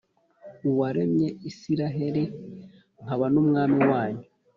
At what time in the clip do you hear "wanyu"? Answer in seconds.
3.91-4.25